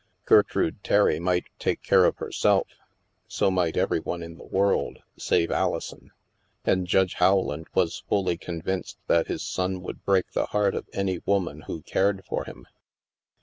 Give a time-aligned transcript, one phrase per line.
[0.25, 2.67] Gertrude Terry might take care of herself;
[3.27, 6.09] so might every one in the world, save Alison.
[6.65, 10.89] And Judge Howland was fully con vinced that his son would break the heart of
[10.91, 12.65] any woman who cared for him.